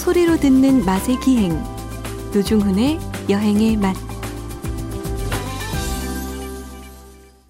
소리로 0.00 0.38
듣는 0.38 0.82
맛의 0.86 1.20
기행 1.20 1.52
노중훈의 2.32 2.98
여행의 3.28 3.76
맛 3.76 3.94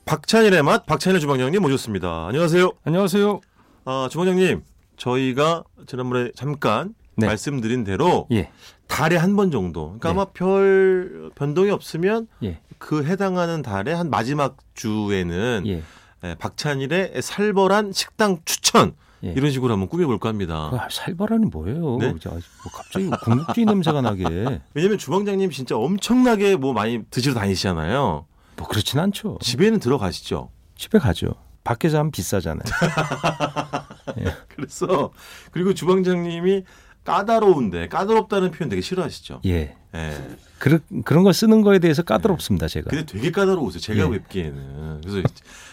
박찬일의 0.04 0.64
맛 0.64 0.84
박찬일 0.86 1.20
주방장님 1.20 1.62
모셨습니다. 1.62 2.26
안녕하세요. 2.26 2.72
안녕하세요. 2.82 3.40
아, 3.84 4.08
주방장님 4.10 4.64
저희가 4.96 5.62
지난번에 5.86 6.32
잠깐 6.34 6.94
네. 7.16 7.28
말씀드린 7.28 7.84
대로 7.84 8.26
예. 8.32 8.50
달에 8.88 9.14
한 9.16 9.36
번 9.36 9.52
정도. 9.52 9.96
그러니까 9.98 10.08
네. 10.08 10.12
아마 10.12 10.24
별 10.32 11.30
변동이 11.36 11.70
없으면 11.70 12.26
예. 12.42 12.58
그 12.78 13.04
해당하는 13.04 13.62
달의 13.62 13.94
한 13.94 14.10
마지막 14.10 14.56
주에는 14.74 15.62
예. 15.68 15.82
예, 16.24 16.34
박찬일의 16.36 17.22
살벌한 17.22 17.92
식당 17.92 18.38
추천 18.44 18.94
예. 19.24 19.32
이런 19.36 19.50
식으로 19.50 19.72
한번 19.72 19.88
꾸며볼까 19.88 20.28
합니다. 20.28 20.70
그 20.70 20.94
살벌한이 20.94 21.46
뭐예요? 21.46 21.98
네? 21.98 22.14
자, 22.20 22.30
뭐 22.30 22.40
갑자기 22.72 23.10
궁극주의 23.22 23.66
냄새가 23.66 24.00
나게. 24.00 24.24
왜냐면 24.74 24.98
주방장님 24.98 25.50
진짜 25.50 25.76
엄청나게 25.76 26.56
뭐 26.56 26.72
많이 26.72 27.02
드시러 27.10 27.34
다니시잖아요. 27.34 28.26
뭐 28.56 28.68
그렇진 28.68 28.98
않죠. 28.98 29.38
집에는 29.42 29.78
들어가시죠. 29.80 30.50
집에 30.76 30.98
가죠. 30.98 31.34
밖에서 31.64 31.98
하면 31.98 32.10
비싸잖아요. 32.10 32.62
그래서 34.48 35.10
그리고 35.50 35.74
주방장님이 35.74 36.64
까다로운데 37.04 37.88
까다롭다는 37.88 38.50
표현 38.50 38.68
되게 38.68 38.80
싫어하시죠. 38.82 39.40
예. 39.46 39.76
예. 39.94 40.16
그런 40.58 40.80
그런 41.04 41.24
거 41.24 41.32
쓰는 41.32 41.62
거에 41.62 41.78
대해서 41.78 42.02
까다롭습니다, 42.02 42.68
제가. 42.68 42.90
근데 42.90 43.04
되게 43.06 43.30
까다로우세요. 43.30 43.80
제가 43.80 44.06
예. 44.06 44.10
뵙기에는. 44.10 45.00
그래서 45.02 45.22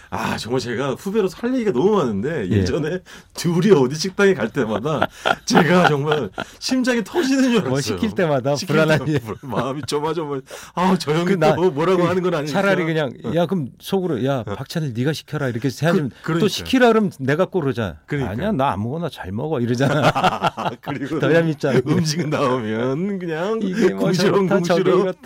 아 0.10 0.38
정말 0.38 0.62
제가 0.62 0.92
후배로 0.94 1.28
살 1.28 1.54
얘기가 1.54 1.74
너무 1.74 1.98
많은데 1.98 2.48
예. 2.50 2.60
예전에 2.60 3.00
둘이 3.34 3.72
어디 3.72 3.96
식당에 3.96 4.34
갈 4.34 4.48
때마다 4.48 5.06
제가 5.44 5.90
정말 5.90 6.30
심장이 6.60 7.04
터지는 7.04 7.44
줄 7.44 7.52
알았어요. 7.56 7.70
뭐 7.70 7.82
시킬 7.82 8.16
때마다 8.16 8.56
시킬 8.56 8.74
불안한 8.78 9.04
때마다 9.06 9.34
마음이 9.42 9.82
조마조마. 9.86 10.40
아저 10.76 11.12
형이 11.12 11.26
그 11.26 11.34
나- 11.34 11.54
또 11.58 11.72
뭐라고 11.72 12.04
그 12.04 12.08
하는 12.08 12.24
건 12.24 12.34
아니니까. 12.36 12.54
차라리 12.62 12.86
그냥 12.86 13.12
야 13.36 13.46
그럼 13.48 13.68
속으로 13.82 14.24
야 14.24 14.44
박찬일 14.44 14.94
네가 14.96 15.12
시켜라 15.12 15.50
이렇게 15.50 15.68
해야지 15.84 16.10
그-. 16.24 16.40
또 16.40 16.48
시키라 16.48 16.88
그러면 16.88 17.12
내가 17.20 17.44
꼬르잖아. 17.44 17.98
그러니까요. 18.06 18.32
아니야 18.34 18.52
나 18.54 18.72
아무거나 18.72 19.10
잘 19.10 19.34
먹어 19.34 19.60
이러잖아. 19.60 20.10
아, 20.16 20.70
그리고 20.80 21.20
더 21.20 21.34
얄밉잖아요. 21.36 21.82
음식 21.86 22.26
나오면 22.30 23.20
그냥 23.20 23.60
이게 23.62 23.94
뭐 23.94 24.07
궁시렁 24.08 24.48
궁시렁. 24.48 25.14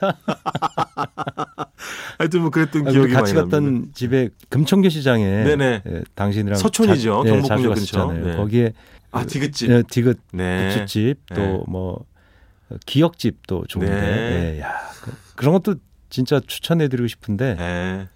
하여튼 2.17 2.41
뭐 2.41 2.49
그랬던 2.49 2.87
아, 2.87 2.91
기억이 2.91 3.13
같이 3.13 3.33
많이 3.33 3.43
갔던 3.49 3.63
납니다. 3.63 3.91
집에 3.95 4.29
금천교 4.49 4.89
시장에 4.89 5.25
네네. 5.43 5.83
예, 5.87 6.01
당신이랑 6.15 6.57
서촌이죠. 6.59 7.23
자, 7.23 7.29
예, 7.29 7.33
경복궁역 7.39 7.75
자주 7.75 7.97
근처. 7.97 8.13
네. 8.13 8.35
거기에 8.35 8.73
아 9.11 9.25
디귿집. 9.25 9.69
예, 9.71 9.83
디귿 9.89 10.17
네. 10.33 10.69
국수집 10.75 11.19
네. 11.29 11.35
또뭐 11.35 12.05
기역집도 12.85 13.65
좋은데 13.67 13.91
네. 13.93 14.55
예, 14.57 14.61
야, 14.61 14.73
그, 15.35 15.45
런 15.45 15.53
것도 15.53 15.75
진짜 16.09 16.39
추천해드리고 16.45 17.07
싶은데 17.07 17.55
네. 17.55 18.07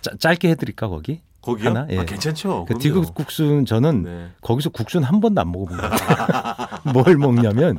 짜- 0.00 0.12
짧게 0.18 0.48
해드릴까 0.50 0.88
거기? 0.88 1.20
거기요? 1.42 1.70
하나? 1.70 1.86
예. 1.90 1.98
아, 1.98 2.04
괜찮죠. 2.04 2.66
그. 2.66 2.78
디귿 2.78 3.14
국수는 3.14 3.64
저는 3.66 4.02
네. 4.02 4.28
거기서 4.42 4.70
국수는 4.70 5.06
한 5.06 5.20
번도 5.20 5.40
안 5.40 5.50
먹어본 5.50 5.76
거예요. 5.76 5.92
뭘 6.92 7.16
먹냐면 7.16 7.78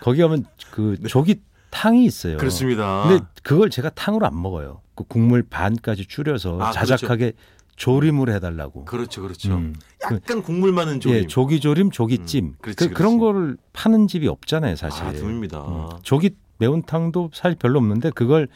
거기 0.00 0.20
가면 0.20 0.44
그 0.70 0.96
조기 1.08 1.40
탕이 1.78 2.04
있어요. 2.04 2.32
네. 2.32 2.38
그렇습니다. 2.38 3.04
근데 3.06 3.24
그걸 3.44 3.70
제가 3.70 3.90
탕으로 3.90 4.26
안 4.26 4.40
먹어요. 4.40 4.80
그 4.96 5.04
국물 5.04 5.44
반까지 5.44 6.06
줄여서 6.06 6.60
아, 6.60 6.72
자작하게 6.72 7.34
조림을 7.76 8.34
해달라고. 8.34 8.84
그렇죠, 8.84 9.22
그렇죠. 9.22 9.54
음. 9.54 9.74
그- 10.08 10.14
약간 10.16 10.42
국물 10.42 10.72
많은 10.72 10.98
조림. 10.98 11.16
예, 11.16 11.26
조기조림, 11.28 11.92
조기찜. 11.92 12.44
음, 12.46 12.54
그렇지, 12.60 12.88
그, 12.88 12.94
그렇지. 12.94 13.02
런 13.04 13.18
거를 13.18 13.56
파는 13.72 14.08
집이 14.08 14.26
없잖아요, 14.26 14.74
사실. 14.74 15.04
아, 15.04 15.12
드뭅니다. 15.12 15.68
음, 15.68 15.98
조기 16.02 16.30
매운탕도 16.58 17.30
사실 17.32 17.56
별로 17.56 17.78
없는데 17.78 18.10
그걸 18.10 18.48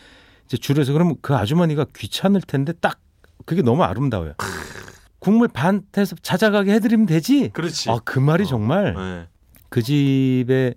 이제 0.47 0.57
줄여서 0.57 0.93
그러면 0.93 1.15
그 1.23 1.37
아주머니가 1.37 1.87
귀찮을 1.95 2.41
텐데 2.41 2.73
딱 2.81 2.99
그게 3.47 3.63
너무 3.63 3.85
아름다워요. 3.85 4.33
국물 5.21 5.47
반 5.47 5.83
해서 5.97 6.17
자작하게 6.21 6.73
해드리면 6.73 7.07
되지. 7.07 7.51
그렇지. 7.53 7.89
아, 7.89 8.01
그 8.05 8.19
말이 8.19 8.43
어. 8.43 8.47
정말 8.47 8.95
네, 8.95 9.29
그 9.69 9.81
집의 9.81 10.75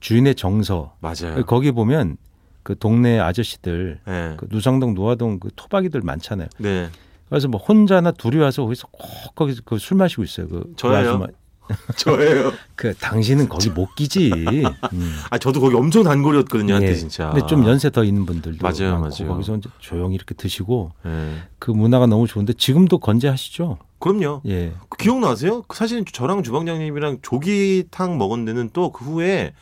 주인의 0.00 0.34
정서. 0.34 0.94
맞아요. 1.00 1.44
거기 1.46 1.72
보면 1.72 2.16
그 2.62 2.78
동네 2.78 3.18
아저씨들 3.20 4.00
네. 4.06 4.34
그 4.38 4.46
누상동 4.50 4.94
노화동 4.94 5.38
그 5.38 5.50
토박이들 5.54 6.00
많잖아요. 6.02 6.48
네. 6.58 6.88
그래서 7.28 7.48
뭐 7.48 7.60
혼자나 7.60 8.12
둘이 8.12 8.36
와서 8.38 8.62
거기서 8.62 8.88
꼭 8.92 9.34
거기서 9.34 9.62
그 9.64 9.78
술 9.78 9.96
마시고 9.96 10.22
있어요. 10.24 10.48
그, 10.48 10.60
그 10.60 10.72
저예요? 10.76 10.98
아줌마. 11.08 11.26
저예요. 11.96 12.52
그 12.76 12.92
당신은 12.94 13.48
거기 13.48 13.70
못 13.70 13.94
끼지. 13.94 14.30
음. 14.92 15.16
아, 15.30 15.38
저도 15.38 15.60
거기 15.62 15.74
엄청 15.74 16.02
단골이었거든요, 16.02 16.74
한때 16.74 16.88
예. 16.90 16.94
진짜. 16.94 17.30
근데 17.30 17.46
좀 17.46 17.66
연세 17.66 17.88
더 17.88 18.04
있는 18.04 18.26
분들도 18.26 18.58
맞아요, 18.62 18.98
맞아요. 19.00 19.28
거기서 19.28 19.56
이제 19.56 19.70
조용히 19.78 20.14
이렇게 20.14 20.34
드시고 20.34 20.92
네. 21.04 21.36
그 21.58 21.70
문화가 21.70 22.06
너무 22.06 22.26
좋은데 22.26 22.52
지금도 22.52 22.98
건재하시죠? 22.98 23.78
그럼요. 23.98 24.42
예. 24.46 24.74
그 24.90 24.98
기억나세요? 24.98 25.62
그 25.62 25.76
사실 25.78 26.04
저랑 26.04 26.42
주방장님이랑 26.42 27.18
조기탕 27.22 28.18
먹은 28.18 28.44
데는 28.44 28.68
또 28.74 28.92
그 28.92 29.02
후에 29.06 29.54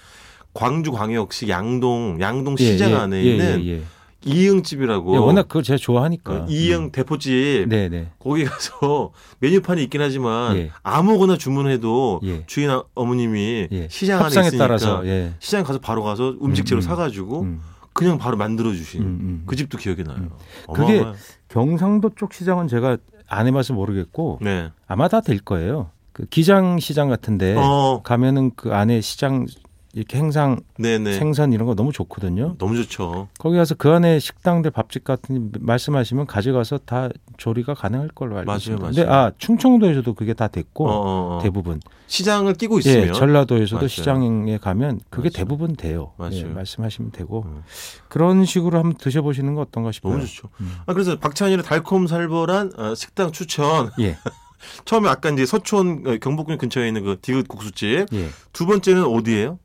광주 0.55 0.93
광역시 0.93 1.49
양동 1.49 2.19
양동 2.21 2.57
시장 2.57 2.91
예, 2.91 2.95
예, 2.95 2.99
안에 2.99 3.17
예, 3.25 3.31
있는. 3.33 3.85
이응집이라고 4.25 5.15
예, 5.15 5.19
워낙 5.19 5.49
그걸 5.49 5.65
제가 5.65 5.77
좋아하니까. 5.79 6.47
그 6.47 6.53
이응 6.53 6.85
음. 6.85 6.91
대포집 6.93 7.69
네, 7.69 7.89
네. 7.89 8.09
거기 8.21 8.45
가서 8.45 9.11
메뉴판이 9.41 9.83
있긴 9.85 10.01
하지만 10.01 10.57
예. 10.57 10.71
아무거나 10.85 11.37
주문해도 11.37 12.21
예. 12.25 12.45
주인 12.47 12.71
아- 12.71 12.85
어머님이 12.95 13.69
예. 13.73 13.89
시장 13.91 14.21
안에 14.21 14.29
있으니까 14.29 14.59
따라서 14.59 15.05
예. 15.07 15.33
시장 15.41 15.65
가서 15.65 15.81
바로 15.81 16.05
가서 16.05 16.37
음식 16.43 16.67
재료 16.67 16.79
음, 16.79 16.81
음. 16.81 16.83
사가지고 16.83 17.41
음. 17.43 17.61
그냥 17.95 18.17
바로 18.17 18.37
만들어 18.37 18.73
주신 18.73 19.03
음, 19.03 19.07
음. 19.07 19.43
그 19.47 19.57
집도 19.57 19.77
기억이 19.77 20.05
나요. 20.05 20.17
음. 20.19 20.31
그게. 20.73 21.05
경상도 21.49 22.11
쪽 22.17 22.33
시장은 22.33 22.69
제가 22.69 22.97
안 23.29 23.47
해봐서 23.49 23.75
모르겠고 23.75 24.39
네. 24.41 24.71
아마 24.87 25.09
다 25.09 25.21
될 25.21 25.41
거예요. 25.41 25.91
그 26.13 26.27
기장 26.27 26.79
시장 26.79 27.09
같은데 27.09 27.57
어, 27.59 28.03
가면은 28.05 28.53
그 28.55 28.73
안에 28.73 29.01
시장 29.01 29.47
이렇게 29.95 30.17
행상 30.19 30.61
네네. 30.79 31.19
생선 31.19 31.53
이런 31.53 31.67
거 31.67 31.75
너무 31.75 31.93
좋거든요. 31.93 32.57
너무 32.59 32.77
좋죠. 32.77 33.29
거기 33.39 33.57
가서 33.57 33.75
그 33.75 33.91
안에 33.91 34.19
식당들 34.21 34.71
밥집 34.71 35.05
같은 35.05 35.53
말씀하시면 35.61 36.27
가져가서 36.27 36.79
다 36.79 37.11
조리가 37.37 37.75
가능할 37.75 38.09
걸로 38.15 38.39
알고 38.39 38.47
맞아요, 38.47 38.57
있습니다. 38.59 38.81
맞아요. 38.83 38.95
근데 38.95 39.11
아 39.11 39.33
충청도에서도 39.37 40.15
그게 40.15 40.33
다 40.33 40.49
됐고 40.49 40.89
어, 40.89 40.93
어, 40.93 41.37
어. 41.37 41.41
대부분 41.43 41.81
시장을 42.07 42.55
끼고 42.55 42.79
있으면 42.79 43.09
예 43.09 43.13
전라도에서도 43.13 43.77
맞아요. 43.77 43.89
시장에 43.89 44.59
가면 44.59 45.01
그게. 45.11 45.29
대부분 45.29 45.77
돼요. 45.77 46.13
맞아요. 46.17 46.37
예, 46.37 46.45
말씀하시면 46.45 47.13
되고 47.13 47.43
음. 47.47 47.63
그런 48.09 48.45
식으로 48.45 48.79
한번 48.79 48.95
드셔보시는 48.97 49.55
거 49.55 49.61
어떤가 49.63 49.93
싶어요. 49.93 50.15
너무 50.15 50.27
좋죠. 50.27 50.49
음. 50.61 50.73
아 50.87 50.93
그래서 50.95 51.19
박찬일의 51.19 51.65
달콤살벌한 51.65 52.73
어, 52.79 52.95
식당 52.95 53.33
추천. 53.33 53.91
예, 54.01 54.17
처음에 54.85 55.09
아까 55.09 55.31
이제 55.31 55.45
서촌 55.45 56.05
어, 56.07 56.17
경복궁 56.19 56.57
근처에 56.59 56.89
있는 56.89 57.05
그 57.05 57.19
디귿 57.21 57.47
국수집. 57.49 58.07
예. 58.13 58.29
두 58.53 58.67
번째는 58.67 59.05
어디예요? 59.05 59.59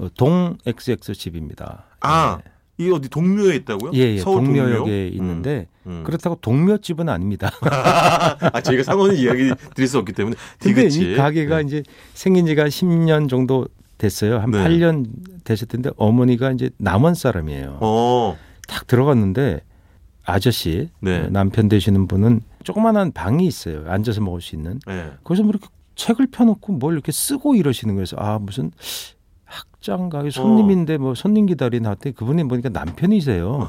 어, 0.00 0.08
동 0.16 0.56
XX 0.66 1.14
집입니다. 1.14 1.84
아, 2.00 2.38
이 2.78 2.90
어디 2.90 3.10
동묘에 3.10 3.56
있다고요? 3.56 3.92
예, 3.94 4.14
예, 4.14 4.18
서울 4.18 4.44
동묘역에 4.44 4.74
동묘? 4.74 5.16
있는데 5.16 5.66
음. 5.86 6.02
그렇다고 6.04 6.36
동묘집은 6.40 7.10
아닙니다. 7.10 7.50
아 7.60 8.60
저희가 8.62 8.82
상호는 8.82 9.16
이야기 9.16 9.52
드릴 9.74 9.86
수 9.86 9.98
없기 9.98 10.14
때문에 10.14 10.34
근데. 10.58 10.86
이 10.86 11.14
가게가 11.14 11.58
네. 11.58 11.62
이제 11.66 11.82
생긴 12.14 12.46
지가 12.46 12.64
10년 12.64 13.28
정도 13.28 13.68
됐어요. 13.98 14.38
한 14.38 14.50
네. 14.50 14.64
8년 14.64 15.06
됐을 15.44 15.68
텐데 15.68 15.90
어머니가 15.96 16.52
이제 16.52 16.70
남원 16.78 17.14
사람이에요. 17.14 17.78
어, 17.82 18.38
딱 18.66 18.86
들어갔는데 18.86 19.60
아저씨 20.24 20.88
네. 21.00 21.28
남편 21.28 21.68
되시는 21.68 22.06
분은 22.08 22.40
조그만한 22.64 23.12
방이 23.12 23.46
있어요. 23.46 23.84
앉아서 23.86 24.22
먹을 24.22 24.40
수 24.40 24.56
있는. 24.56 24.80
네. 24.86 25.10
거기서 25.22 25.42
뭐 25.42 25.50
이렇게 25.50 25.68
책을 25.96 26.28
펴놓고 26.30 26.72
뭘 26.74 26.94
이렇게 26.94 27.12
쓰고 27.12 27.56
이러시는 27.56 27.94
거예요. 27.94 28.06
그래서 28.06 28.16
아 28.18 28.38
무슨 28.38 28.72
학장가 29.80 30.28
손님인데 30.30 30.98
뭐 30.98 31.14
손님 31.14 31.46
기다리는 31.46 31.88
하더니 31.88 32.14
그분이 32.14 32.44
보니까 32.44 32.68
남편이세요. 32.68 33.68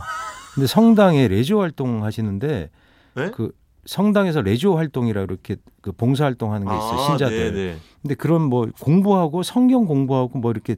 근데 0.54 0.68
성당에 0.68 1.28
레지오 1.30 1.62
활동 1.62 2.04
하시는데 2.04 2.70
네? 3.16 3.32
그 3.32 3.52
성당에서 3.86 4.42
레지오 4.42 4.76
활동이라 4.76 5.22
이렇게 5.22 5.56
그 5.82 5.92
봉사 5.92 6.26
활동하는 6.26 6.68
게 6.68 6.74
있어요. 6.74 7.00
아, 7.00 7.08
신자들. 7.08 7.54
네네. 7.54 7.78
근데 8.02 8.16
그런 8.16 8.44
뭐 8.44 8.68
공부하고 8.80 9.44
성경 9.44 9.86
공부하고 9.86 10.38
뭐 10.40 10.52
이렇게 10.52 10.76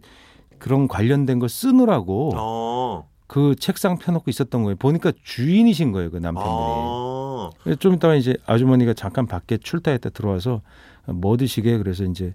그런 0.60 0.88
관련된 0.88 1.40
거 1.40 1.48
쓰느라고 1.48 2.32
어, 2.36 3.10
그 3.28 3.56
책상 3.60 3.98
펴놓고 3.98 4.30
있었던 4.30 4.64
거예요. 4.64 4.76
보니까 4.78 5.12
주인이신 5.24 5.92
거예요, 5.92 6.12
그 6.12 6.18
남편분이. 6.18 6.46
아, 6.48 7.50
그래서 7.64 7.80
좀 7.80 7.96
이따가 7.96 8.16
이제 8.16 8.38
아주머니가 8.46 8.94
잠깐 8.94 9.26
밖에 9.26 9.58
출타했다 9.58 10.12
들어와서 10.12 10.62
뭐 11.08 11.36
드시게 11.36 11.78
그래서 11.80 12.06
이제 12.06 12.34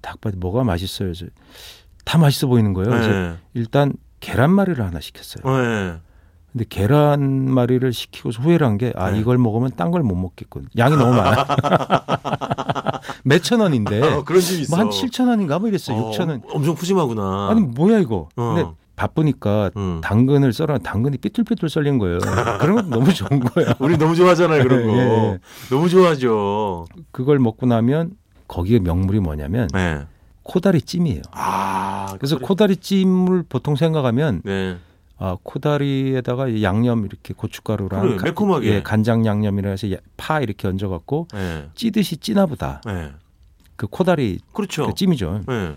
닭발 0.00 0.34
뭐가 0.36 0.64
맛있어요. 0.64 1.08
그래서 1.12 1.26
다 2.06 2.18
맛있어 2.18 2.46
보이는 2.46 2.72
거예요. 2.72 2.88
그래서 2.90 3.08
네. 3.10 3.34
일단 3.52 3.92
계란말이를 4.20 4.82
하나 4.86 5.00
시켰어요. 5.00 5.42
네. 5.62 5.96
근데 6.52 6.64
계란말이를 6.70 7.92
시키고서 7.92 8.40
후회를 8.42 8.66
한 8.66 8.78
게아 8.78 9.10
네. 9.10 9.18
이걸 9.20 9.36
먹으면 9.36 9.72
딴 9.76 9.90
걸 9.90 10.02
못 10.02 10.14
먹겠군. 10.14 10.68
양이 10.78 10.96
너무 10.96 11.14
많아. 11.14 11.44
몇천 13.24 13.60
원인데 13.60 14.00
어, 14.02 14.24
그런 14.24 14.40
집 14.40 14.60
있어. 14.60 14.76
뭐한 14.76 14.90
7천 14.90 15.28
원인가 15.28 15.58
뭐 15.58 15.68
이랬어요. 15.68 15.98
어, 15.98 16.10
6천 16.12 16.28
원. 16.28 16.42
엄청 16.48 16.74
푸짐하구나. 16.76 17.48
아니 17.50 17.60
뭐야 17.60 17.98
이거. 17.98 18.28
어. 18.36 18.54
근데 18.54 18.70
바쁘니까 18.94 19.70
음. 19.76 20.00
당근을 20.02 20.52
썰어 20.54 20.78
당근이 20.78 21.18
삐뚤삐뚤 21.18 21.68
썰린 21.68 21.98
거예요. 21.98 22.18
그런 22.60 22.76
건 22.76 22.88
너무 22.90 23.12
좋은 23.12 23.40
거야. 23.40 23.74
우리 23.80 23.98
너무 23.98 24.14
좋아하잖아요 24.14 24.62
그런 24.62 24.86
거. 24.86 24.92
예, 24.96 24.98
예. 25.32 25.38
너무 25.68 25.88
좋아하죠. 25.88 26.86
그걸 27.10 27.38
먹고 27.40 27.66
나면 27.66 28.12
거기에 28.48 28.78
명물이 28.78 29.20
뭐냐면 29.20 29.68
네. 29.74 30.06
코다리 30.46 30.80
찜이에요. 30.82 31.22
아 31.32 32.14
그래서 32.18 32.36
그래. 32.36 32.46
코다리 32.46 32.76
찜을 32.76 33.44
보통 33.48 33.76
생각하면 33.76 34.42
네. 34.44 34.76
아, 35.18 35.36
코다리에다가 35.42 36.62
양념 36.62 37.04
이렇게 37.06 37.32
고춧가루랑 37.34 38.00
그래, 38.18 38.30
매콤하게. 38.30 38.66
예, 38.66 38.82
간장 38.82 39.24
양념이라 39.26 39.70
해서 39.70 39.90
야- 39.92 39.96
파 40.16 40.40
이렇게 40.40 40.68
얹어 40.68 40.88
갖고 40.88 41.26
네. 41.32 41.68
찌듯이 41.74 42.18
찌나 42.18 42.46
보다. 42.46 42.80
네. 42.86 43.10
그 43.76 43.86
코다리 43.86 44.40
그렇죠. 44.52 44.86
그 44.86 44.94
찜이죠. 44.94 45.42
네. 45.48 45.76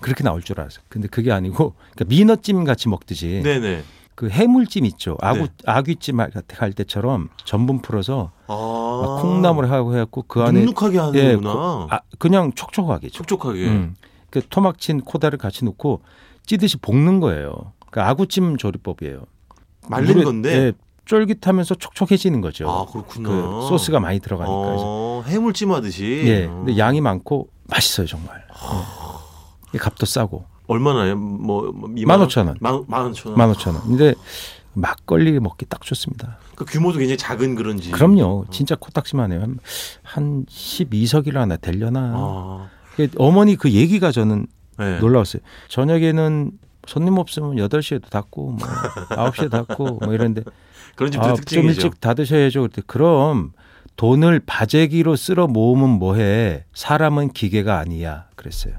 그렇게 0.00 0.24
나올 0.24 0.42
줄 0.42 0.58
알았어요. 0.60 0.82
근데 0.88 1.08
그게 1.08 1.30
아니고 1.30 1.74
그러니까 1.94 2.04
미너찜 2.08 2.64
같이 2.64 2.88
먹듯이 2.88 3.42
네네. 3.44 3.84
그 4.20 4.28
해물찜 4.28 4.84
있죠. 4.84 5.16
아구 5.22 5.38
네. 5.44 5.48
아귀찜 5.64 6.20
할- 6.20 6.30
할 6.58 6.72
때처럼 6.74 7.30
전분 7.46 7.80
풀어서 7.80 8.32
아. 8.48 9.00
막 9.02 9.22
콩나물 9.22 9.70
하고 9.70 9.94
해갖고 9.94 10.24
그 10.28 10.42
안에 10.42 10.62
눅눅하게 10.62 10.98
예, 11.14 11.22
하는구나. 11.28 11.86
아, 11.88 12.00
그냥 12.18 12.52
촉촉하게 12.52 13.08
촉촉하게. 13.08 13.66
음. 13.68 13.94
그 14.28 14.42
토막친 14.46 15.00
코다를 15.00 15.38
같이 15.38 15.64
넣고 15.64 16.02
찌듯이 16.44 16.76
볶는 16.76 17.20
거예요. 17.20 17.72
그 17.90 18.02
아구찜 18.02 18.58
조리법이에요. 18.58 19.22
말린 19.88 20.22
건데. 20.22 20.50
예, 20.54 20.72
쫄깃하면서 21.06 21.76
촉촉해지는 21.76 22.42
거죠. 22.42 22.68
아 22.68 22.84
그렇구나. 22.92 23.26
그 23.30 23.66
소스가 23.70 24.00
많이 24.00 24.20
들어가니까. 24.20 24.52
어, 24.54 25.24
해물찜 25.28 25.72
하듯이. 25.72 26.24
예. 26.26 26.44
어. 26.44 26.56
근데 26.56 26.76
양이 26.76 27.00
많고 27.00 27.48
맛있어요 27.70 28.06
정말. 28.06 28.44
예. 29.74 29.78
값도 29.78 30.04
싸고 30.04 30.44
얼마나요? 30.70 31.16
뭐, 31.16 31.72
뭐 31.72 31.88
15,000원. 31.90 32.56
만, 32.60 32.84
만 32.86 33.06
오천 33.06 33.32
원. 33.32 33.38
만 33.38 33.50
오천 33.50 33.74
원. 33.74 33.84
근데 33.84 34.14
막걸리 34.72 35.38
먹기 35.40 35.66
딱 35.66 35.80
좋습니다. 35.82 36.38
그 36.54 36.64
규모도 36.64 36.98
굉장히 36.98 37.18
작은 37.18 37.56
그런지. 37.56 37.90
그럼요. 37.90 38.44
진짜 38.50 38.76
코딱지만 38.76 39.32
해요. 39.32 39.40
한, 39.40 39.58
한 40.02 40.44
12석이나 40.46 41.34
하나 41.34 41.56
되려나. 41.56 42.12
아. 42.14 42.68
그 42.94 43.08
어머니 43.16 43.56
그 43.56 43.72
얘기가 43.72 44.12
저는 44.12 44.46
네. 44.78 45.00
놀라웠어요. 45.00 45.42
저녁에는 45.68 46.52
손님 46.86 47.18
없으면 47.18 47.56
8시에도 47.56 48.08
닫고 48.08 48.52
뭐 48.52 48.68
9시에 49.10 49.50
닫고 49.50 50.00
뭐 50.04 50.14
이런데 50.14 50.42
그런 50.94 51.10
집들 51.10 51.30
아, 51.30 51.34
좀 51.34 51.36
특징이죠. 51.36 51.68
일찍 51.68 52.00
닫으셔야죠. 52.00 52.62
그때 52.62 52.82
그럼 52.86 53.52
돈을 53.96 54.40
바제기로 54.46 55.16
쓸어 55.16 55.48
모으면 55.48 55.90
뭐해? 55.98 56.64
사람은 56.74 57.32
기계가 57.32 57.78
아니야. 57.78 58.26
그랬어요. 58.36 58.74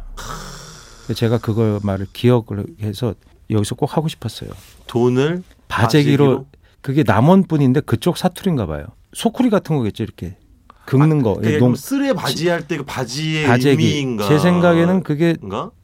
제가 1.14 1.38
그걸 1.40 1.80
말을 1.84 2.08
기억을 2.14 2.66
해서 2.82 3.14
여기서 3.50 3.76
꼭 3.76 3.96
하고 3.98 4.08
싶었어요. 4.08 4.50
돈을 4.88 5.44
바제기로, 5.68 6.26
바제기로? 6.26 6.46
그게 6.82 7.04
남원뿐인데 7.06 7.82
그쪽 7.82 8.18
사투리인가 8.18 8.66
봐요. 8.66 8.86
소쿠리 9.14 9.50
같은 9.50 9.76
거겠죠. 9.78 10.04
이렇게 10.04 10.38
긁는 10.86 11.22
거. 11.22 11.36
그게 11.36 11.54
예, 11.56 11.58
농- 11.58 11.76
쓰레 11.76 12.14
바지 12.14 12.50
할 12.50 12.68
때 12.68 12.78
그 12.78 12.84
바지의 12.84 13.46
바제기. 13.48 13.84
의미인가? 13.84 14.28
제 14.28 14.40
생각에는 14.40 15.04
그게? 15.04 15.36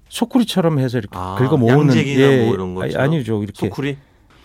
소쿠리처럼 0.09 0.79
해서 0.79 0.97
이렇게 0.97 1.17
아, 1.17 1.35
긁어 1.37 1.57
모으는 1.57 1.79
양재기나 1.89 2.27
뭐 2.45 2.53
이런 2.53 2.69
아니, 2.69 2.75
것처럼? 2.75 3.03
아니죠. 3.03 3.43
이렇게 3.43 3.67
소쿠리? 3.67 3.97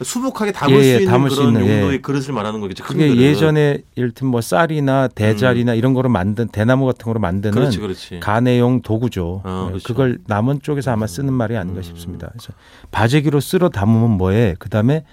수북하게 0.05 0.53
담을 0.53 0.75
예, 0.75 0.79
예, 0.79 0.83
수 0.83 1.01
있는 1.03 1.11
담을 1.13 1.31
수 1.31 1.37
그런 1.37 1.49
있는, 1.55 1.67
예. 1.67 1.81
용도의 1.81 2.03
그릇을 2.03 2.33
말하는 2.35 2.61
거겠죠. 2.61 2.85
큰 2.85 2.95
그게 2.95 3.09
그릇. 3.09 3.21
예전에 3.21 3.79
이를테면 3.95 4.31
뭐 4.31 4.41
쌀이나 4.41 5.09
대자리나 5.09 5.75
이런 5.75 5.95
거로 5.95 6.09
만든 6.09 6.49
대나무 6.49 6.87
같은 6.87 7.05
거로 7.05 7.21
만드는 7.21 7.53
음. 7.53 7.55
그렇지, 7.55 7.79
그렇지. 7.79 8.21
가내용 8.21 8.83
도구죠. 8.83 9.43
어, 9.45 9.65
예, 9.67 9.71
그렇죠. 9.71 9.87
그걸 9.89 10.19
남원 10.27 10.61
쪽에서 10.63 10.91
아마 10.93 11.07
쓰는 11.07 11.33
말이 11.33 11.57
아닌가 11.57 11.81
음. 11.81 11.83
싶습니다. 11.83 12.29
그래서 12.33 12.53
바제기로 12.91 13.41
쓸어 13.41 13.69
담으면 13.69 14.11
뭐해? 14.13 14.57
그다음에 14.59 15.05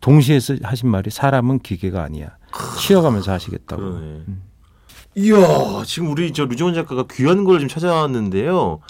동시에 0.00 0.40
쓰, 0.40 0.58
하신 0.62 0.88
말이 0.88 1.10
사람은 1.10 1.60
기계가 1.60 2.02
아니야. 2.02 2.36
쉬어가면서 2.78 3.32
하시겠다고. 3.32 3.82
음. 3.82 4.42
이야, 5.14 5.36
지금 5.84 6.10
우리 6.10 6.32
저 6.32 6.46
류정원 6.46 6.74
작가가 6.74 7.04
귀한 7.10 7.44
걸 7.44 7.60
좀 7.60 7.68
찾아왔는데요. 7.68 8.80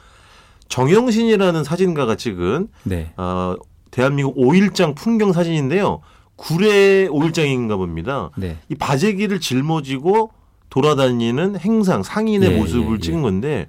정영신이라는 0.69 1.65
사진가가 1.65 2.15
찍은 2.17 2.69
네. 2.85 3.13
어, 3.17 3.55
대한민국 3.93 4.37
5일장 4.37 4.97
풍경 4.97 5.33
사진인데요. 5.33 6.01
구례 6.35 7.07
5일장인가 7.09 7.77
봅니다. 7.77 8.31
네. 8.37 8.57
이 8.69 8.75
바제기를 8.75 9.39
짊어지고 9.39 10.31
돌아다니는 10.71 11.59
행상 11.59 12.03
상인의 12.03 12.53
예, 12.53 12.57
모습을 12.59 12.89
예, 12.89 12.95
예. 12.95 12.99
찍은 12.99 13.23
건데 13.23 13.69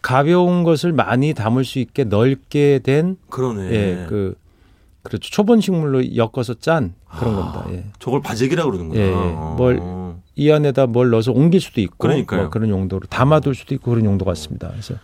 가벼운 0.00 0.64
것을 0.64 0.92
많이 0.92 1.34
담을 1.34 1.64
수 1.64 1.78
있게 1.78 2.04
넓게 2.04 2.80
된 2.82 3.18
그러네. 3.28 3.70
예, 3.70 4.06
그 4.08 4.34
그렇죠. 5.02 5.30
초본 5.30 5.60
식물로 5.60 6.16
엮어서 6.16 6.54
짠 6.54 6.94
그런 7.18 7.34
아. 7.34 7.52
겁니다. 7.52 7.66
예. 7.72 7.84
저걸 7.98 8.22
바제기라고 8.22 8.70
그러는구나. 8.70 9.00
예, 9.00 9.08
예. 9.08 9.12
어. 9.14 9.54
뭘이 9.58 10.52
안에다 10.52 10.86
뭘 10.86 11.10
넣어서 11.10 11.30
옮길 11.30 11.60
수도 11.60 11.82
있고 11.82 11.98
그러니까요. 11.98 12.40
뭐 12.40 12.50
그런 12.50 12.70
용도로 12.70 13.02
담아둘 13.08 13.54
수도 13.54 13.74
있고 13.74 13.90
그런 13.90 14.06
용도 14.06 14.24
같습니다. 14.24 14.68
그래서 14.70 14.94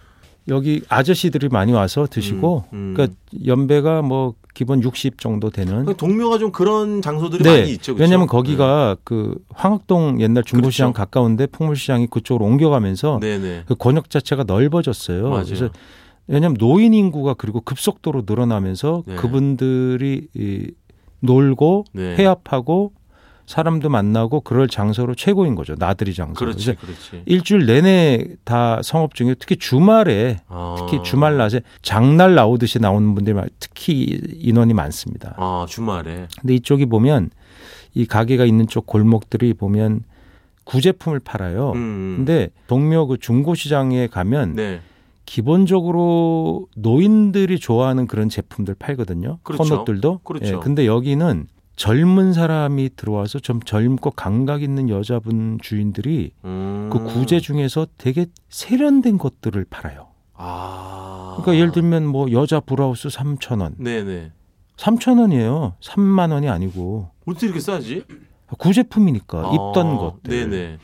여기 0.48 0.82
아저씨들이 0.88 1.48
많이 1.48 1.72
와서 1.72 2.06
드시고 2.10 2.64
음, 2.72 2.76
음. 2.76 2.94
그러니까 2.94 3.16
연배가 3.44 4.02
뭐 4.02 4.34
기본 4.58 4.82
60 4.82 5.20
정도 5.20 5.50
되는 5.50 5.84
동묘가 5.84 6.38
좀 6.38 6.50
그런 6.50 7.00
장소들이 7.00 7.44
네. 7.44 7.60
많이 7.60 7.70
있죠. 7.74 7.94
그렇죠? 7.94 8.02
왜냐하면 8.02 8.26
거기가 8.26 8.96
그 9.04 9.36
황학동 9.54 10.20
옛날 10.20 10.42
중고시장 10.42 10.92
그렇죠. 10.92 11.04
가까운데 11.04 11.46
풍물시장이 11.46 12.08
그쪽으로 12.08 12.44
옮겨가면서 12.44 13.20
네, 13.22 13.38
네. 13.38 13.62
그 13.66 13.76
권역 13.76 14.10
자체가 14.10 14.42
넓어졌어요. 14.42 15.28
맞아요. 15.28 15.44
그래서 15.44 15.68
왜냐하면 16.26 16.56
노인 16.58 16.92
인구가 16.92 17.34
그리고 17.34 17.60
급속도로 17.60 18.24
늘어나면서 18.26 19.04
네. 19.06 19.14
그분들이 19.14 20.26
이 20.34 20.72
놀고 21.20 21.84
네. 21.92 22.16
회합하고 22.16 22.90
사람도 23.48 23.88
만나고 23.88 24.42
그럴 24.42 24.68
장소로 24.68 25.14
최고인 25.14 25.54
거죠. 25.54 25.74
나들이 25.78 26.12
장소. 26.12 26.34
그렇지, 26.34 26.74
그렇지. 26.74 27.22
일주일 27.24 27.64
내내 27.64 28.26
다 28.44 28.80
성업 28.82 29.14
중에 29.14 29.34
특히 29.38 29.56
주말에 29.56 30.36
아. 30.48 30.76
특히 30.78 31.02
주말 31.02 31.38
낮에 31.38 31.62
장날 31.80 32.34
나오듯이 32.34 32.78
나오는 32.78 33.14
분들이 33.14 33.32
많- 33.34 33.48
특히 33.58 34.20
인원이 34.34 34.74
많습니다. 34.74 35.34
아 35.38 35.64
주말에. 35.66 36.28
근데 36.42 36.54
이쪽이 36.56 36.84
보면 36.86 37.30
이 37.94 38.04
가게가 38.04 38.44
있는 38.44 38.66
쪽 38.66 38.86
골목들이 38.86 39.54
보면 39.54 40.02
구제품을 40.64 41.20
팔아요. 41.20 41.72
음. 41.74 42.16
근데 42.18 42.50
동묘 42.66 43.06
그 43.06 43.16
중고시장에 43.18 44.08
가면 44.08 44.56
네. 44.56 44.80
기본적으로 45.24 46.66
노인들이 46.76 47.58
좋아하는 47.58 48.06
그런 48.06 48.28
제품들 48.28 48.74
팔거든요. 48.78 49.38
그렇죠. 49.42 49.62
헌옷들도. 49.64 50.18
그렇죠. 50.24 50.56
예, 50.56 50.58
근데 50.62 50.84
여기는 50.86 51.46
젊은 51.88 52.32
사람이 52.32 52.90
들어와서 52.96 53.38
좀 53.38 53.62
젊고 53.62 54.10
감각 54.10 54.62
있는 54.62 54.88
여자분 54.88 55.58
주인들이 55.62 56.32
음. 56.44 56.90
그 56.92 56.98
구제 57.04 57.38
중에서 57.38 57.86
되게 57.96 58.26
세련된 58.48 59.16
것들을 59.16 59.64
팔아요. 59.70 60.08
아. 60.34 61.36
그러니까 61.36 61.54
예를 61.56 61.70
들면 61.70 62.04
뭐 62.04 62.32
여자 62.32 62.58
브라우스 62.58 63.08
3천 63.08 63.60
원, 63.62 63.76
네네. 63.78 64.32
3천 64.76 65.20
원이에요. 65.20 65.76
3만 65.80 66.32
원이 66.32 66.48
아니고 66.48 67.10
어떻게 67.26 67.46
이렇게 67.46 67.60
싸지? 67.60 68.04
구제품이니까 68.58 69.38
아, 69.38 69.52
입던 69.52 69.96
것들 69.98 70.48
네네. 70.50 70.78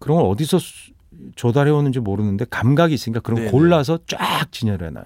그런 0.00 0.18
걸 0.18 0.26
어디서 0.26 0.58
수- 0.58 0.90
조달해 1.36 1.70
오는지 1.70 2.00
모르는데 2.00 2.44
감각이 2.50 2.92
있으니까 2.92 3.20
그런 3.20 3.36
거 3.36 3.40
네네. 3.42 3.50
골라서 3.52 4.00
쫙 4.08 4.50
진열해 4.50 4.90
놔요. 4.90 5.04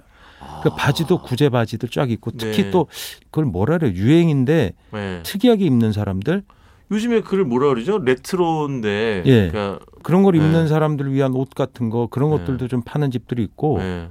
그 0.65 0.71
아. 0.71 0.75
바지도 0.75 1.19
구제 1.19 1.51
바지들 1.51 1.91
쫙 1.91 2.11
있고 2.11 2.31
특히 2.31 2.65
네. 2.65 2.71
또 2.71 2.87
그걸 3.27 3.45
뭐라 3.45 3.77
그래요 3.79 3.95
유행인데 3.95 4.73
네. 4.93 5.23
특이하게 5.23 5.67
입는 5.67 5.93
사람들 5.93 6.43
요즘에 6.91 7.21
그걸 7.21 7.45
뭐라 7.45 7.69
그러죠? 7.69 7.99
레트로인데. 7.99 9.23
예. 9.27 9.49
그러니까, 9.49 9.85
그런 10.03 10.23
걸 10.23 10.39
네. 10.39 10.45
입는 10.45 10.69
사람들 10.69 11.13
위한 11.13 11.35
옷 11.35 11.51
같은 11.51 11.91
거 11.91 12.07
그런 12.07 12.31
네. 12.31 12.39
것들도 12.39 12.69
좀 12.69 12.83
파는 12.83 13.11
집들이 13.11 13.43
있고 13.43 13.79
네. 13.79 14.09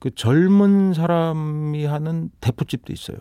그 0.00 0.10
젊은 0.14 0.94
사람이 0.94 1.84
하는 1.86 2.30
대포집도 2.40 2.92
있어요. 2.92 3.16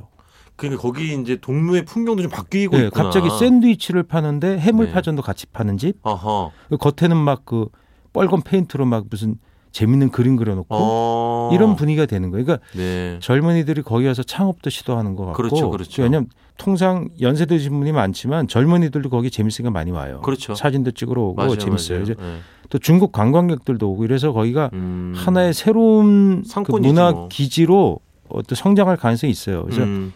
그러니까 0.55 0.81
거기 0.81 1.13
이제 1.19 1.37
동묘의 1.37 1.85
풍경도 1.85 2.21
좀 2.23 2.31
바뀌고 2.31 2.77
예, 2.77 2.85
있구나. 2.85 3.03
갑자기 3.03 3.29
샌드위치를 3.29 4.03
파는데 4.03 4.59
해물 4.59 4.87
네. 4.87 4.91
파전도 4.93 5.21
같이 5.21 5.45
파는 5.47 5.77
집. 5.77 5.97
아하. 6.03 6.49
그 6.69 6.77
겉에는 6.77 7.17
막 7.17 7.45
그 7.45 7.67
빨간 8.13 8.41
페인트로 8.41 8.85
막 8.85 9.05
무슨 9.09 9.35
재밌는 9.73 10.11
그림 10.11 10.35
그려놓고 10.35 10.67
어. 10.69 11.49
이런 11.51 11.75
분위기가 11.75 12.05
되는 12.05 12.29
거예요. 12.29 12.45
그러니까 12.45 12.65
네. 12.73 13.17
젊은이들이 13.19 13.81
거기 13.81 14.05
와서 14.05 14.21
창업도 14.21 14.69
시도하는 14.69 15.15
것 15.15 15.25
같고 15.25 15.37
그렇죠, 15.37 15.69
그렇죠. 15.71 16.03
왜냐하면 16.03 16.29
통상 16.57 17.09
연세 17.21 17.47
드신 17.47 17.77
분이 17.79 17.91
많지만 17.91 18.47
젊은이들도 18.47 19.09
거기 19.09 19.31
재밌으니까 19.31 19.71
많이 19.71 19.89
와요. 19.89 20.21
그렇죠. 20.21 20.53
사진도 20.53 20.91
찍으러 20.91 21.23
오고 21.23 21.35
맞아요, 21.35 21.57
재밌어요. 21.57 21.97
맞아요. 21.97 22.03
이제 22.03 22.15
네. 22.21 22.37
또 22.69 22.77
중국 22.77 23.11
관광객들도 23.11 23.89
오고 23.89 24.05
이래서 24.05 24.31
거기가 24.31 24.69
음. 24.73 25.13
하나의 25.15 25.55
새로운 25.55 26.43
그 26.65 26.71
문화 26.73 27.11
뭐. 27.11 27.27
기지로 27.29 27.99
어떤 28.29 28.55
성장할 28.55 28.97
가능성이 28.97 29.31
있어요. 29.31 29.63
그래서 29.63 29.81
음. 29.81 30.13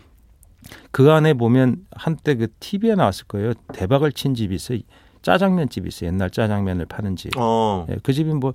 그 0.91 1.11
안에 1.11 1.33
보면 1.33 1.77
한때 1.91 2.35
그 2.35 2.47
TV에 2.59 2.93
나왔을 2.93 3.25
거예요. 3.25 3.53
대박을 3.73 4.11
친 4.11 4.35
집이 4.35 4.53
있어요. 4.53 4.79
짜장면 5.23 5.69
집이 5.69 5.87
있어요. 5.87 6.09
옛날 6.09 6.29
짜장면을 6.29 6.85
파는 6.85 7.15
집. 7.15 7.31
어. 7.37 7.87
예, 7.89 7.97
그 8.03 8.13
집이 8.13 8.31
뭐 8.33 8.53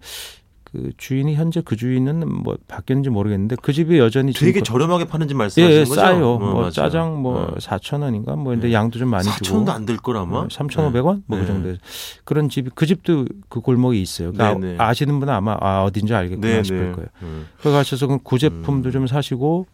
그 0.72 0.90
주인이 0.96 1.34
현재 1.34 1.60
그 1.62 1.76
주인은 1.76 2.26
뭐 2.42 2.56
바뀌었는지 2.66 3.10
모르겠는데 3.10 3.56
그 3.60 3.74
집이 3.74 3.98
여전히 3.98 4.32
되게 4.32 4.60
그- 4.60 4.62
저렴하게 4.64 5.04
파는지 5.06 5.34
예, 5.34 5.36
말씀하시는 5.36 5.80
예, 5.80 5.84
거죠? 5.84 5.94
싸요. 6.00 6.30
어, 6.32 6.38
뭐 6.38 6.54
맞아요. 6.54 6.70
짜장 6.70 7.20
뭐 7.20 7.42
어. 7.42 7.54
4천 7.58 8.00
원인가 8.02 8.36
뭐 8.36 8.52
근데 8.52 8.68
네. 8.68 8.72
양도 8.74 8.98
좀 8.98 9.08
많이 9.10 9.24
주고 9.42 9.64
4천도 9.66 9.68
안 9.68 9.84
될 9.84 9.98
걸 9.98 10.16
아마. 10.16 10.46
3,500원 10.48 11.22
뭐 11.26 11.38
네. 11.38 11.40
그 11.40 11.46
정도 11.46 11.74
그런 12.24 12.48
집이 12.48 12.70
그 12.74 12.86
집도 12.86 13.26
그 13.50 13.60
골목이 13.60 14.00
있어요. 14.00 14.32
그러니까 14.32 14.58
네, 14.66 14.72
네. 14.72 14.76
아시는 14.78 15.20
분은 15.20 15.32
아마 15.34 15.56
아 15.60 15.82
어딘지 15.84 16.14
알겠구나 16.14 16.46
네, 16.56 16.62
싶을 16.62 16.86
네. 16.86 16.92
거예요. 16.92 17.08
음, 17.22 17.46
거기 17.62 17.74
가셔서 17.74 18.06
그 18.06 18.18
구제품도 18.22 18.88
음. 18.88 18.92
좀 18.92 19.06
사시고 19.06 19.66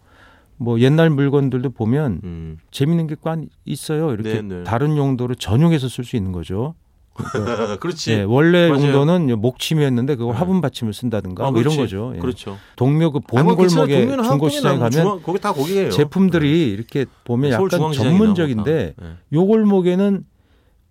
뭐 0.57 0.81
옛날 0.81 1.11
물건들도 1.11 1.71
보면 1.71 2.21
음. 2.25 2.59
재밌는 2.73 3.07
게 3.07 3.15
꽤 3.25 3.47
있어요. 3.65 4.13
이렇게 4.13 4.43
네, 4.43 4.43
네. 4.43 4.65
다른 4.65 4.97
용도로 4.97 5.37
전용해서 5.37 5.89
쓸 5.89 6.03
수 6.03 6.17
있는 6.17 6.33
거죠. 6.33 6.75
그렇지. 7.81 8.13
예, 8.13 8.23
원래 8.23 8.69
맞아요. 8.69 8.85
용도는 8.95 9.41
목침이었는데 9.41 10.17
그걸 10.17 10.35
네. 10.35 10.39
화분 10.39 10.61
받침을 10.61 10.93
쓴다든가 10.93 11.49
어, 11.49 11.53
뭐 11.53 11.61
이런. 11.61 11.77
거죠. 11.77 12.13
예. 12.15 12.19
그렇죠. 12.21 12.57
동묘 12.77 13.13
그본 13.13 13.41
아마 13.41 13.55
괜찮아요. 13.55 13.87
골목에 13.87 14.01
동네는 14.07 14.25
중고시장에 14.25 14.75
가면 14.79 14.91
중앙- 14.91 15.23
거기 15.23 15.39
다 15.41 15.53
거기예요. 15.53 15.91
제품들이 15.91 16.71
이렇게 16.71 17.07
보면 17.25 17.51
약간 17.53 17.93
전문적인데 17.93 18.95
뭐 18.99 19.09
다. 19.09 19.17
요 19.33 19.45
골목에는 19.47 20.25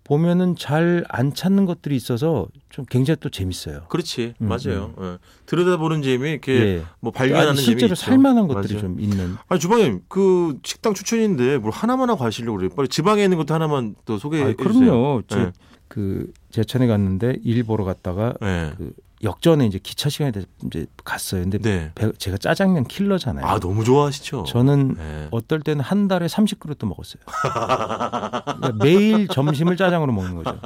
보면은 0.04 0.56
잘 0.56 1.04
안 1.10 1.34
찾는 1.34 1.66
것들이 1.66 1.94
있어서 1.94 2.46
좀 2.70 2.86
굉장히 2.88 3.18
또 3.20 3.28
재밌어요. 3.28 3.82
그렇지 3.90 4.32
음, 4.40 4.48
맞아요. 4.48 4.94
예. 5.02 5.18
들여다보는 5.44 6.00
재미 6.00 6.30
이렇게 6.30 6.52
예. 6.54 6.82
뭐 7.00 7.12
발견하는 7.12 7.50
아니, 7.50 7.56
재미 7.58 7.64
실제로 7.66 7.92
있죠. 7.92 7.94
살만한 8.06 8.48
것들이 8.48 8.74
맞아요. 8.74 8.80
좀 8.88 9.00
있는. 9.00 9.36
아니 9.48 9.60
주방님 9.60 10.00
그 10.08 10.56
식당 10.64 10.94
추천인데 10.94 11.58
뭘 11.58 11.72
하나만 11.72 12.08
하고 12.08 12.20
가시려고 12.24 12.56
그래요. 12.56 12.70
빨리 12.74 12.88
지방에 12.88 13.22
있는 13.22 13.36
것도 13.36 13.52
하나만 13.52 13.96
또 14.06 14.16
소개해 14.16 14.44
아니, 14.44 14.56
주세요. 14.56 14.72
그럼요. 14.80 15.22
제, 15.28 15.36
네. 15.36 15.52
그 15.88 16.32
제천에 16.50 16.86
갔는데 16.86 17.36
일 17.42 17.62
보러 17.64 17.84
갔다가 17.84 18.34
네. 18.40 18.72
그 18.76 18.92
역전에 19.24 19.66
이제 19.66 19.80
기차 19.82 20.08
시간이 20.08 20.30
돼서 20.32 20.46
이제 20.66 20.86
갔어요. 21.04 21.42
근데 21.42 21.58
네. 21.58 21.90
배- 21.94 22.12
제가 22.12 22.38
짜장면 22.38 22.84
킬러잖아요. 22.84 23.44
아 23.44 23.58
너무 23.58 23.82
좋아하시죠. 23.82 24.44
저는 24.44 24.94
네. 24.94 25.28
어떨 25.32 25.60
때는 25.60 25.82
한 25.82 26.06
달에 26.06 26.26
30그릇도 26.26 26.86
먹었어요. 26.86 27.22
그러니까 27.26 28.72
매일 28.82 29.26
점심을 29.28 29.76
짜장으로 29.76 30.12
먹는 30.12 30.36
거죠. 30.42 30.60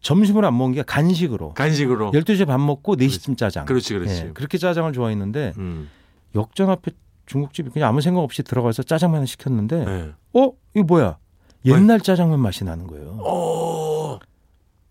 점심을 0.00 0.44
안 0.44 0.56
먹은 0.56 0.72
게 0.72 0.82
간식으로. 0.82 1.54
간식으로. 1.54 2.12
12시에 2.12 2.46
밥 2.46 2.58
먹고 2.60 2.96
4시쯤 2.96 3.36
짜장. 3.36 3.66
그렇지 3.66 3.92
그렇지. 3.94 4.22
예, 4.26 4.30
그렇게 4.32 4.56
짜장을 4.58 4.90
좋아했는데 4.92 5.52
음. 5.58 5.90
역전 6.34 6.70
앞에 6.70 6.92
중국집이 7.26 7.70
그냥 7.70 7.88
아무 7.88 8.00
생각 8.00 8.20
없이 8.20 8.42
들어가서 8.42 8.84
짜장면을 8.84 9.26
시켰는데 9.26 9.84
네. 9.84 10.10
어? 10.34 10.52
이거 10.74 10.84
뭐야? 10.86 11.18
옛날 11.64 12.00
짜장면 12.00 12.38
맛이 12.40 12.62
나는 12.64 12.86
거예요. 12.86 13.18
어. 13.20 14.18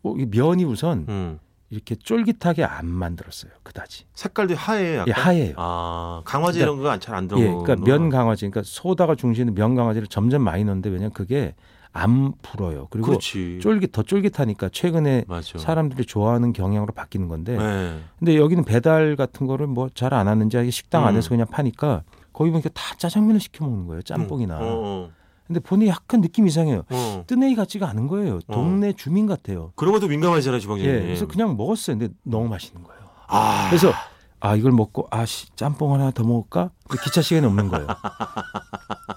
어, 0.06 0.14
이 0.18 0.26
면이 0.26 0.64
우선 0.66 1.06
음. 1.10 1.40
이렇게 1.72 1.96
쫄깃하게 1.96 2.64
안 2.64 2.86
만들었어요. 2.86 3.52
그다지. 3.64 4.06
색깔도 4.14 4.54
하얘 4.56 4.98
약간. 4.98 5.08
예, 5.08 5.12
하얘요. 5.14 5.54
아 5.58 6.22
강화제 6.24 6.60
그러니까- 6.60 6.82
이런 6.84 6.94
거 6.94 7.00
잘안 7.00 7.28
예. 7.38 7.48
그러니까 7.48 7.76
면 7.78 8.10
강화제, 8.10 8.48
그러니까 8.48 8.62
소다가 8.64 9.16
중심인 9.16 9.56
면 9.56 9.74
강화제를 9.76 10.08
점점 10.08 10.44
많이 10.44 10.64
넣는데 10.64 10.90
왜냐면 10.90 11.12
그게 11.12 11.56
안 11.92 12.34
불어요. 12.42 12.88
그리고 12.92 13.08
그렇지. 13.08 13.60
쫄깃 13.62 13.92
더 13.94 14.04
쫄깃하니까 14.04 14.70
최근에 14.70 15.24
맞아. 15.28 15.58
사람들이 15.58 16.06
좋아하는 16.06 16.54
경향으로 16.54 16.94
바뀌는 16.94 17.30
건데 17.30 17.58
네. 17.58 18.00
근데 18.20 18.38
여기는 18.38 18.64
배달 18.66 19.16
같은 19.16 19.48
거를 19.48 19.66
뭐 19.68 19.90
잘 19.96 20.14
안 20.14 20.28
하는지 20.28 20.70
식당 20.72 21.04
음. 21.04 21.08
안에서 21.08 21.30
그냥 21.30 21.48
파니까 21.48 22.04
거기 22.34 22.52
보니까 22.52 22.70
다 22.74 22.96
짜장면을 22.98 23.40
시켜 23.40 23.66
먹는 23.66 23.88
거예요. 23.88 24.02
짬뽕이나. 24.04 24.58
어, 24.62 25.10
근데 25.48 25.60
보니 25.60 25.88
약간 25.88 26.22
느낌 26.22 26.48
이상해요. 26.48 26.80
어, 26.80 26.86
어. 26.92 27.24
뜨내기 27.28 27.56
같지가 27.56 27.88
않은 27.90 28.08
거예요. 28.08 28.40
어. 28.48 28.54
동네 28.54 28.94
주민 28.94 29.28
같아요. 29.28 29.72
그런 29.76 29.94
것도 29.94 30.08
민감하시잖아요 30.08 30.60
주방장님. 30.60 30.96
예. 30.96 31.02
그래서 31.02 31.28
그냥 31.28 31.56
먹었어요. 31.56 31.98
근데 31.98 32.14
너무 32.24 32.48
맛있는 32.50 32.84
거예요. 32.84 33.02
아. 33.28 33.68
그래서 33.70 33.92
아 34.40 34.56
이걸 34.56 34.72
먹고 34.72 35.08
아 35.12 35.26
씨, 35.26 35.48
짬뽕 35.56 35.94
하나 35.94 36.12
더 36.12 36.24
먹을까? 36.24 36.72
근데 36.88 37.04
기차 37.04 37.22
시간이 37.22 37.46
없는 37.46 37.68
거예요. 37.68 37.88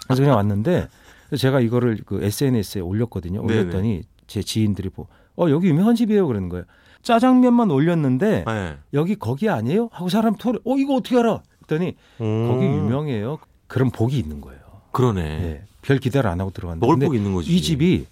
그래서 0.05 0.23
그냥 0.23 0.37
왔는데 0.37 0.89
제가 1.37 1.61
이거를 1.61 1.99
그 2.05 2.23
SNS에 2.23 2.81
올렸거든요. 2.81 3.47
네네. 3.47 3.61
올렸더니 3.61 4.03
제 4.27 4.43
지인들이 4.43 4.91
보, 4.91 5.07
어 5.37 5.51
여기 5.51 5.69
유명한 5.69 5.95
집이에요 5.95 6.27
그러는 6.27 6.49
거예요. 6.49 6.65
짜장면만 7.03 7.71
올렸는데 7.71 8.45
네. 8.47 8.77
여기 8.93 9.15
거기 9.15 9.49
아니에요? 9.49 9.89
하고 9.93 10.09
사람 10.09 10.35
토를 10.35 10.61
어 10.65 10.77
이거 10.77 10.95
어떻게 10.97 11.19
알아? 11.19 11.43
거기 11.69 11.95
음. 12.21 12.87
유명해요. 12.87 13.39
그런 13.67 13.91
복이 13.91 14.19
있는 14.19 14.41
거예요. 14.41 14.61
그러네. 14.93 15.21
예. 15.23 15.65
별 15.89 15.97
기대를 15.97 16.29
안 16.29 16.39
하고 16.39 16.51
들어갔는데 16.51 16.87
먹을 16.87 17.07
복이 17.07 17.17
있는 17.17 17.33
거지. 17.33 17.51
이 17.51 17.63
집이 17.63 18.05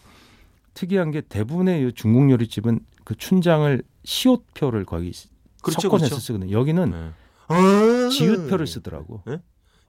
특이한 0.72 1.10
게 1.10 1.20
대부분의 1.20 1.86
이 1.86 1.92
중국 1.92 2.30
요리집은 2.30 2.80
그 3.04 3.14
춘장을 3.14 3.82
시옷표를 4.02 4.86
거의 4.86 5.12
그렇죠, 5.60 5.82
섞어내서 5.82 6.08
그렇죠. 6.08 6.20
쓰거든요. 6.20 6.58
여기는 6.58 6.90
네. 6.90 7.10
아. 7.48 8.08
지읒표를 8.10 8.66
쓰더라고. 8.66 9.20
네? 9.26 9.42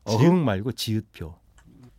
어흥 0.03 0.44
말고 0.44 0.74
지읒표. 0.74 1.36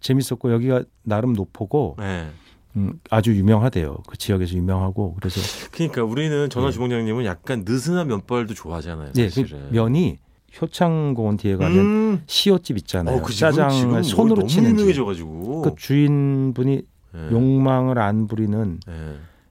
재밌었고 0.00 0.52
여기가 0.52 0.84
나름 1.04 1.32
노포고 1.32 1.96
네. 1.98 2.28
음, 2.76 3.00
아주 3.08 3.34
유명하대요. 3.34 3.96
그 4.06 4.18
지역에서 4.18 4.56
유명하고 4.56 5.14
그래서 5.18 5.40
그러니까 5.70 6.04
우리는 6.04 6.50
전화 6.50 6.68
예. 6.68 6.72
주방장님은 6.72 7.24
약간 7.24 7.64
느슨한 7.66 8.08
면발도 8.08 8.52
좋아하잖아요. 8.52 9.12
예, 9.16 9.24
그 9.24 9.30
사실은. 9.30 9.72
면이 9.72 10.18
효창공원 10.60 11.36
뒤에 11.36 11.56
가면 11.56 11.78
음. 11.78 12.22
시옷집 12.26 12.76
있잖아요. 12.78 13.16
어, 13.18 13.22
그 13.22 13.32
짜장을 13.34 13.70
지금 13.72 14.02
손으로 14.02 14.46
치는 14.46 14.70
집. 14.70 14.78
유명해져가지고. 14.80 15.62
그 15.62 15.74
주인분이 15.76 16.82
예. 17.14 17.30
욕망을 17.30 17.98
안 17.98 18.26
부리는 18.26 18.80
예. 18.88 18.92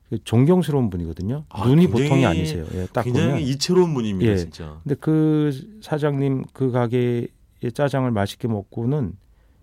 그 0.10 0.24
존경스러운 0.24 0.90
분이거든요. 0.90 1.44
아, 1.50 1.66
눈이 1.68 1.88
굉장히- 1.88 2.04
보통이 2.10 2.26
아니세요. 2.26 2.66
예, 2.76 2.88
딱 2.94 3.04
굉장히 3.04 3.28
보면. 3.32 3.42
이채로운 3.42 3.94
분입니다, 3.94 4.32
예. 4.32 4.38
진짜. 4.38 4.80
근데 4.84 4.96
그 5.00 5.52
사장님 5.82 6.46
그 6.54 6.72
가게의 6.72 7.28
짜장을 7.74 8.10
맛있게 8.12 8.48
먹고는 8.48 9.14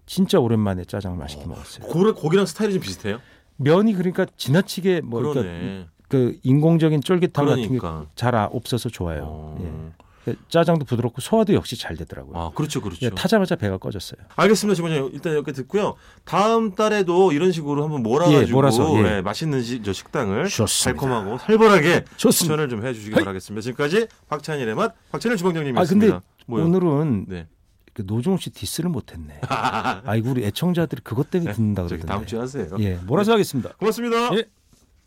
진짜 0.06 0.38
오랜만에 0.38 0.84
짜장을 0.84 1.16
맛있게 1.16 1.46
먹었어요. 1.46 1.86
고래 1.86 2.12
고기랑 2.12 2.44
스타일이 2.46 2.74
좀 2.74 2.82
비슷해요. 2.82 3.20
면이 3.56 3.94
그러니까 3.94 4.26
지나치게 4.36 5.00
뭐 5.02 5.20
그러니까 5.20 5.42
그러네. 5.42 5.86
그 6.08 6.36
인공적인 6.42 7.00
쫄깃함 7.00 7.46
같은 7.46 7.62
그러니까. 7.62 8.06
게잘 8.14 8.34
없어서 8.52 8.88
좋아요. 8.90 9.22
어. 9.26 9.58
예. 9.62 10.04
짜장도 10.48 10.84
부드럽고 10.84 11.20
소화도 11.20 11.54
역시 11.54 11.76
잘 11.78 11.96
되더라고요. 11.96 12.36
아, 12.36 12.50
그렇죠, 12.54 12.80
그렇죠. 12.80 13.04
예, 13.06 13.10
타자마자 13.10 13.56
배가 13.56 13.76
꺼졌어요. 13.78 14.20
알겠습니다, 14.36 14.74
주방장님. 14.74 15.10
일단 15.12 15.32
이렇게 15.32 15.52
듣고요. 15.52 15.96
다음 16.24 16.74
달에도 16.74 17.32
이런 17.32 17.52
식으로 17.52 17.82
한번 17.84 18.02
몰아가지고 18.02 18.48
예, 18.48 18.52
몰아서, 18.52 19.04
예. 19.04 19.16
예, 19.16 19.20
맛있는 19.22 19.62
시, 19.62 19.82
저 19.82 19.92
식당을 19.92 20.48
좋습니다. 20.48 21.00
달콤하고 21.00 21.38
살벌하게 21.38 22.04
좋습니다. 22.16 22.54
추천을 22.54 22.68
좀 22.68 22.86
해주시기 22.86 23.10
바라겠습니다. 23.12 23.62
지금까지 23.62 24.06
박찬일의 24.28 24.74
맛 24.74 24.94
박찬일 25.10 25.34
아 25.34 25.36
주방장님이었습니다. 25.36 26.06
근데 26.06 26.26
뭐요? 26.46 26.64
오늘은 26.64 27.26
네. 27.28 27.46
그 27.92 28.02
노종욱 28.06 28.40
씨 28.42 28.50
디스를 28.50 28.90
못했네. 28.90 29.40
아이고 30.04 30.30
우리 30.30 30.44
애청자들이 30.44 31.02
그것 31.04 31.30
때문에 31.30 31.52
듣는다 31.52 31.82
저기 31.82 32.02
그러던데. 32.02 32.12
다음 32.12 32.26
주에 32.26 32.40
하세요. 32.40 32.66
예, 32.80 32.98
몰아서 33.06 33.32
하겠습니다. 33.32 33.70
고맙습니다. 33.78 34.34
예. 34.36 34.44